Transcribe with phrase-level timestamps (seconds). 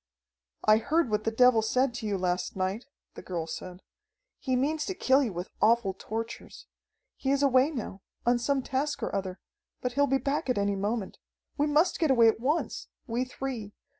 [0.65, 3.83] "I heard what that devil said to you last night," the girl said.
[4.39, 6.65] "He means to kill you with awful tortures.
[7.17, 9.39] He is away now, on some task or other,
[9.79, 11.19] but he'll be back at any moment.
[11.55, 13.73] We must get away at once we three.